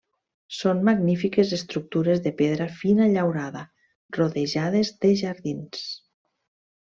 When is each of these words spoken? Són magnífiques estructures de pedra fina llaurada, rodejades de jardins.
Són 0.59 0.79
magnífiques 0.87 1.51
estructures 1.57 2.21
de 2.27 2.31
pedra 2.39 2.67
fina 2.79 3.09
llaurada, 3.17 3.63
rodejades 4.19 4.93
de 5.05 5.11
jardins. 5.23 5.85